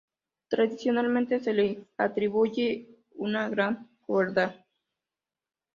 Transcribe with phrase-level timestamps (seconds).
[0.47, 4.55] Tradicionalmente se le atribuye una gran crueldad.